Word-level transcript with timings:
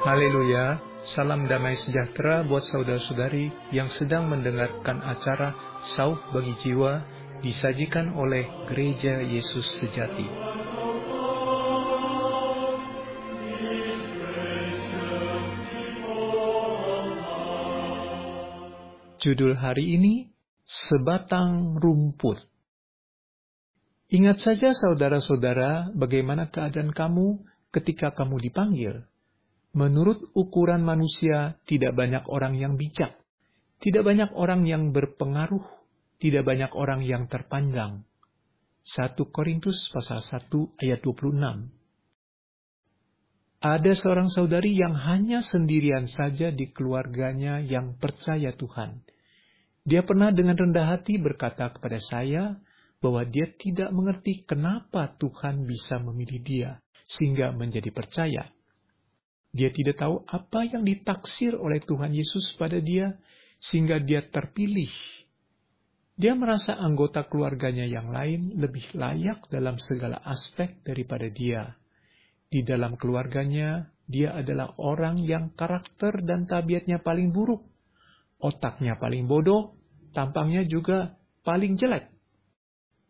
Haleluya, 0.00 0.80
salam 1.12 1.44
damai 1.44 1.76
sejahtera 1.76 2.40
buat 2.48 2.64
saudara-saudari 2.72 3.52
yang 3.68 3.92
sedang 4.00 4.32
mendengarkan 4.32 4.96
acara 5.04 5.52
Sauh 5.92 6.16
Bagi 6.32 6.56
Jiwa 6.64 7.04
disajikan 7.44 8.16
oleh 8.16 8.48
Gereja 8.64 9.20
Yesus 9.20 9.60
Sejati. 9.76 10.24
Judul 19.20 19.52
hari 19.60 20.00
ini, 20.00 20.32
Sebatang 20.64 21.76
Rumput. 21.76 22.40
Ingat 24.08 24.40
saja 24.40 24.72
saudara-saudara 24.72 25.92
bagaimana 25.92 26.48
keadaan 26.48 26.88
kamu 26.88 27.44
ketika 27.68 28.16
kamu 28.16 28.40
dipanggil 28.48 29.09
Menurut 29.70 30.34
ukuran 30.34 30.82
manusia, 30.82 31.54
tidak 31.70 31.94
banyak 31.94 32.26
orang 32.26 32.58
yang 32.58 32.74
bijak, 32.74 33.14
tidak 33.78 34.02
banyak 34.02 34.30
orang 34.34 34.66
yang 34.66 34.90
berpengaruh, 34.90 35.62
tidak 36.18 36.42
banyak 36.42 36.74
orang 36.74 37.06
yang 37.06 37.30
terpandang. 37.30 38.02
1 38.82 39.14
Korintus 39.30 39.86
pasal 39.94 40.18
1 40.18 40.50
ayat 40.82 40.98
26. 41.06 41.70
Ada 43.60 43.92
seorang 43.92 44.32
saudari 44.32 44.72
yang 44.72 44.96
hanya 44.96 45.44
sendirian 45.44 46.08
saja 46.08 46.48
di 46.48 46.72
keluarganya 46.72 47.60
yang 47.60 47.94
percaya 48.00 48.56
Tuhan. 48.56 49.04
Dia 49.84 50.00
pernah 50.00 50.32
dengan 50.32 50.56
rendah 50.56 50.96
hati 50.96 51.20
berkata 51.20 51.68
kepada 51.70 52.00
saya 52.00 52.56
bahwa 53.04 53.24
dia 53.28 53.48
tidak 53.54 53.92
mengerti 53.92 54.48
kenapa 54.48 55.12
Tuhan 55.16 55.64
bisa 55.68 56.00
memilih 56.00 56.40
dia 56.40 56.70
sehingga 57.08 57.52
menjadi 57.52 57.92
percaya. 57.92 58.48
Dia 59.50 59.74
tidak 59.74 59.98
tahu 59.98 60.22
apa 60.30 60.62
yang 60.62 60.86
ditaksir 60.86 61.58
oleh 61.58 61.82
Tuhan 61.82 62.14
Yesus 62.14 62.54
pada 62.54 62.78
dia, 62.78 63.18
sehingga 63.58 63.98
dia 63.98 64.22
terpilih. 64.22 64.90
Dia 66.14 66.36
merasa 66.36 66.76
anggota 66.76 67.26
keluarganya 67.26 67.88
yang 67.88 68.12
lain 68.12 68.60
lebih 68.60 68.92
layak 68.94 69.48
dalam 69.50 69.80
segala 69.80 70.20
aspek 70.22 70.84
daripada 70.86 71.26
dia. 71.32 71.74
Di 72.46 72.62
dalam 72.62 72.94
keluarganya, 72.94 73.90
dia 74.06 74.36
adalah 74.36 74.74
orang 74.78 75.22
yang 75.22 75.54
karakter 75.56 76.22
dan 76.22 76.46
tabiatnya 76.46 77.00
paling 77.02 77.32
buruk. 77.34 77.66
Otaknya 78.38 79.00
paling 79.00 79.26
bodoh, 79.26 79.74
tampangnya 80.12 80.62
juga 80.68 81.16
paling 81.42 81.80
jelek. 81.80 82.10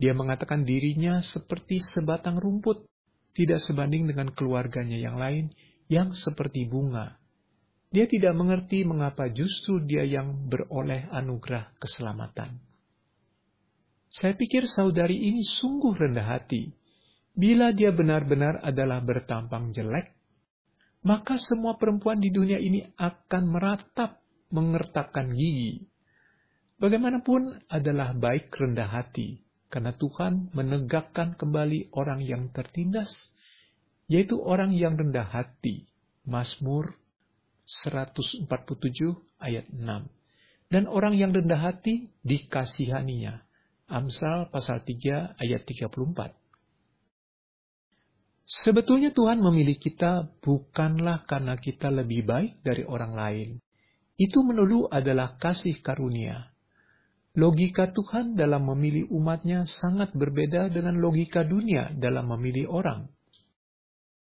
Dia 0.00 0.16
mengatakan 0.16 0.66
dirinya 0.66 1.22
seperti 1.22 1.78
sebatang 1.78 2.40
rumput, 2.40 2.88
tidak 3.36 3.62
sebanding 3.62 4.10
dengan 4.10 4.32
keluarganya 4.32 4.98
yang 4.98 5.20
lain 5.20 5.54
yang 5.88 6.16
seperti 6.16 6.64
bunga. 6.68 7.18
Dia 7.94 8.10
tidak 8.10 8.34
mengerti 8.34 8.82
mengapa 8.82 9.30
justru 9.30 9.78
dia 9.86 10.02
yang 10.02 10.50
beroleh 10.50 11.06
anugerah 11.14 11.78
keselamatan. 11.78 12.58
Saya 14.10 14.34
pikir 14.34 14.66
saudari 14.66 15.14
ini 15.14 15.42
sungguh 15.42 15.94
rendah 15.94 16.26
hati. 16.26 16.74
Bila 17.34 17.74
dia 17.74 17.90
benar-benar 17.90 18.62
adalah 18.62 19.02
bertampang 19.02 19.74
jelek, 19.74 20.14
maka 21.02 21.34
semua 21.36 21.74
perempuan 21.74 22.22
di 22.22 22.30
dunia 22.30 22.62
ini 22.62 22.86
akan 22.94 23.42
meratap, 23.50 24.22
mengertakkan 24.54 25.34
gigi. 25.34 25.82
Bagaimanapun 26.78 27.66
adalah 27.66 28.14
baik 28.14 28.54
rendah 28.54 28.86
hati, 28.86 29.42
karena 29.66 29.94
Tuhan 29.98 30.54
menegakkan 30.54 31.34
kembali 31.34 31.90
orang 31.98 32.22
yang 32.22 32.54
tertindas 32.54 33.33
yaitu 34.08 34.40
orang 34.40 34.72
yang 34.76 34.96
rendah 34.96 35.26
hati. 35.26 35.88
Mazmur 36.24 36.96
147 37.84 38.48
ayat 39.40 39.68
6. 39.72 40.08
Dan 40.72 40.84
orang 40.88 41.16
yang 41.16 41.32
rendah 41.32 41.60
hati 41.60 42.12
dikasihaninya. 42.24 43.44
Amsal 43.84 44.48
pasal 44.48 44.80
3 44.80 45.36
ayat 45.36 45.62
34. 45.68 46.32
Sebetulnya 48.44 49.12
Tuhan 49.12 49.40
memilih 49.40 49.80
kita 49.80 50.28
bukanlah 50.44 51.24
karena 51.24 51.56
kita 51.56 51.88
lebih 51.88 52.28
baik 52.28 52.60
dari 52.60 52.84
orang 52.84 53.12
lain. 53.16 53.48
Itu 54.20 54.44
melulu 54.44 54.88
adalah 54.88 55.40
kasih 55.40 55.80
karunia. 55.80 56.52
Logika 57.34 57.90
Tuhan 57.90 58.38
dalam 58.38 58.68
memilih 58.70 59.10
umatnya 59.10 59.66
sangat 59.66 60.14
berbeda 60.14 60.70
dengan 60.70 61.02
logika 61.02 61.42
dunia 61.42 61.90
dalam 61.98 62.30
memilih 62.30 62.70
orang. 62.70 63.10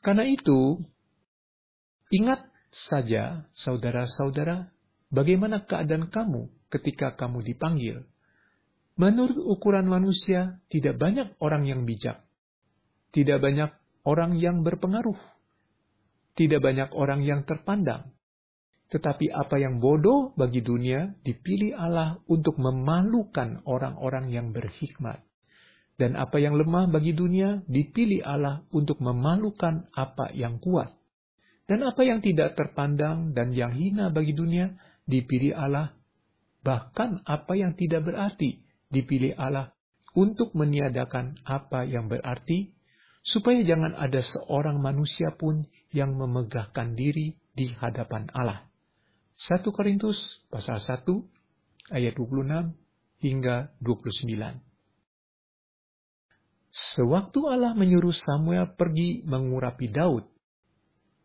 Karena 0.00 0.24
itu, 0.24 0.80
ingat 2.08 2.48
saja, 2.72 3.44
saudara-saudara, 3.52 4.72
bagaimana 5.12 5.66
keadaan 5.68 6.08
kamu 6.08 6.48
ketika 6.72 7.18
kamu 7.18 7.44
dipanggil. 7.44 8.08
Menurut 8.96 9.36
ukuran 9.36 9.88
manusia, 9.88 10.60
tidak 10.72 10.96
banyak 11.00 11.36
orang 11.40 11.64
yang 11.68 11.84
bijak, 11.84 12.24
tidak 13.12 13.40
banyak 13.40 13.70
orang 14.04 14.36
yang 14.36 14.60
berpengaruh, 14.64 15.16
tidak 16.36 16.60
banyak 16.64 16.88
orang 16.96 17.20
yang 17.24 17.44
terpandang. 17.44 18.12
Tetapi 18.90 19.30
apa 19.30 19.56
yang 19.62 19.78
bodoh 19.78 20.34
bagi 20.34 20.66
dunia 20.66 21.14
dipilih 21.22 21.78
Allah 21.78 22.18
untuk 22.26 22.58
memalukan 22.58 23.62
orang-orang 23.62 24.34
yang 24.34 24.50
berhikmat. 24.50 25.29
Dan 26.00 26.16
apa 26.16 26.40
yang 26.40 26.56
lemah 26.56 26.88
bagi 26.88 27.12
dunia 27.12 27.60
dipilih 27.68 28.24
Allah 28.24 28.64
untuk 28.72 29.04
memalukan 29.04 29.84
apa 29.92 30.32
yang 30.32 30.56
kuat. 30.56 30.96
Dan 31.68 31.84
apa 31.84 32.00
yang 32.08 32.24
tidak 32.24 32.56
terpandang 32.56 33.36
dan 33.36 33.52
yang 33.52 33.76
hina 33.76 34.08
bagi 34.08 34.32
dunia 34.32 34.80
dipilih 35.04 35.52
Allah. 35.52 35.92
Bahkan 36.64 37.28
apa 37.28 37.52
yang 37.52 37.76
tidak 37.76 38.08
berarti 38.08 38.64
dipilih 38.88 39.36
Allah 39.36 39.76
untuk 40.16 40.56
meniadakan 40.56 41.38
apa 41.44 41.84
yang 41.84 42.08
berarti, 42.08 42.72
supaya 43.20 43.60
jangan 43.60 43.92
ada 43.94 44.24
seorang 44.24 44.80
manusia 44.80 45.36
pun 45.36 45.68
yang 45.92 46.16
memegahkan 46.16 46.96
diri 46.96 47.36
di 47.52 47.70
hadapan 47.76 48.26
Allah. 48.32 48.66
1 49.36 49.62
Korintus 49.68 50.48
pasal 50.48 50.80
1 50.80 51.04
ayat 51.92 52.16
26 52.16 52.72
hingga 53.20 53.72
29. 53.84 54.69
Sewaktu 56.70 57.50
Allah 57.50 57.74
menyuruh 57.74 58.14
Samuel 58.14 58.78
pergi 58.78 59.26
mengurapi 59.26 59.90
Daud, 59.90 60.22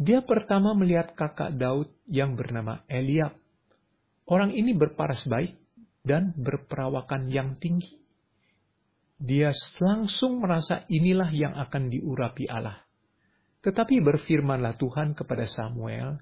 dia 0.00 0.24
pertama 0.24 0.72
melihat 0.72 1.12
kakak 1.12 1.54
Daud 1.60 1.92
yang 2.08 2.34
bernama 2.34 2.82
Eliab. 2.88 3.36
Orang 4.24 4.56
ini 4.56 4.72
berparas 4.72 5.28
baik 5.28 5.54
dan 6.00 6.32
berperawakan 6.34 7.28
yang 7.28 7.60
tinggi. 7.60 8.00
Dia 9.20 9.52
langsung 9.78 10.40
merasa 10.40 10.88
inilah 10.88 11.28
yang 11.30 11.54
akan 11.54 11.92
diurapi 11.92 12.48
Allah. 12.48 12.80
Tetapi 13.60 14.00
berfirmanlah 14.00 14.80
Tuhan 14.80 15.12
kepada 15.12 15.44
Samuel, 15.44 16.20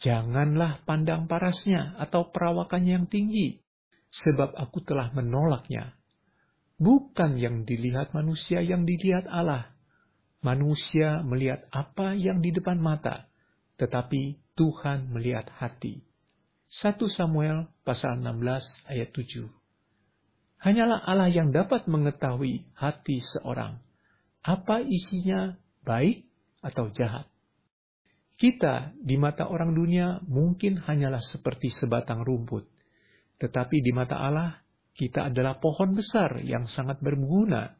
Janganlah 0.00 0.80
pandang 0.88 1.28
parasnya 1.28 1.92
atau 2.00 2.32
perawakannya 2.32 3.04
yang 3.04 3.08
tinggi, 3.12 3.60
sebab 4.08 4.56
aku 4.56 4.80
telah 4.80 5.12
menolaknya 5.12 5.99
Bukan 6.80 7.36
yang 7.36 7.68
dilihat 7.68 8.16
manusia 8.16 8.64
yang 8.64 8.88
dilihat 8.88 9.28
Allah. 9.28 9.68
Manusia 10.40 11.20
melihat 11.20 11.68
apa 11.68 12.16
yang 12.16 12.40
di 12.40 12.56
depan 12.56 12.80
mata, 12.80 13.28
tetapi 13.76 14.40
Tuhan 14.56 15.12
melihat 15.12 15.44
hati. 15.60 16.00
1 16.72 16.96
Samuel 17.12 17.68
pasal 17.84 18.24
16 18.24 18.88
ayat 18.88 19.12
7. 19.12 19.52
Hanyalah 20.64 21.04
Allah 21.04 21.28
yang 21.28 21.52
dapat 21.52 21.84
mengetahui 21.84 22.64
hati 22.72 23.20
seorang. 23.20 23.76
Apa 24.40 24.80
isinya 24.80 25.60
baik 25.84 26.24
atau 26.64 26.88
jahat. 26.96 27.28
Kita 28.40 28.96
di 28.96 29.20
mata 29.20 29.52
orang 29.52 29.76
dunia 29.76 30.24
mungkin 30.24 30.80
hanyalah 30.80 31.20
seperti 31.20 31.68
sebatang 31.68 32.24
rumput. 32.24 32.64
Tetapi 33.36 33.76
di 33.84 33.92
mata 33.92 34.16
Allah 34.16 34.64
kita 35.00 35.32
adalah 35.32 35.56
pohon 35.56 35.96
besar 35.96 36.44
yang 36.44 36.68
sangat 36.68 37.00
berguna. 37.00 37.72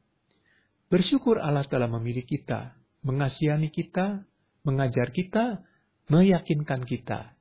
Bersyukur 0.89 1.37
Allah 1.37 1.69
telah 1.69 1.85
memilih 1.85 2.25
kita, 2.25 2.81
mengasihani 3.05 3.69
kita, 3.69 4.25
mengajar 4.65 5.13
kita, 5.13 5.61
meyakinkan 6.09 6.89
kita. 6.89 7.37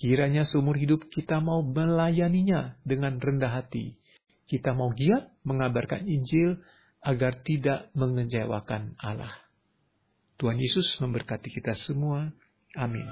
Kiranya 0.00 0.48
seumur 0.48 0.80
hidup 0.80 1.12
kita 1.12 1.44
mau 1.44 1.60
melayaninya 1.60 2.80
dengan 2.88 3.20
rendah 3.20 3.52
hati. 3.52 4.00
Kita 4.48 4.72
mau 4.72 4.88
giat 4.96 5.28
mengabarkan 5.44 6.08
Injil 6.08 6.56
agar 7.04 7.44
tidak 7.44 7.92
mengecewakan 7.92 8.96
Allah. 8.96 9.36
Tuhan 10.40 10.56
Yesus 10.56 10.96
memberkati 10.98 11.52
kita 11.52 11.76
semua. 11.76 12.32
Amin. 12.74 13.06